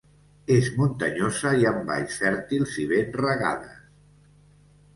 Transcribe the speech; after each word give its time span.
És 0.53 0.69
muntanyosa 0.77 1.51
i 1.59 1.67
amb 1.73 1.85
valls 1.91 2.17
fèrtils 2.23 2.73
i 2.85 2.89
ben 2.95 3.15
regades. 3.27 3.79